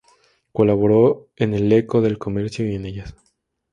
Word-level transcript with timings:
Colaboró 0.51 1.29
en 1.35 1.53
"El 1.53 1.71
Eco 1.71 2.01
del 2.01 2.17
Comercio" 2.17 2.67
y 2.67 2.73
en 2.73 2.87
"Ellas. 2.87 3.13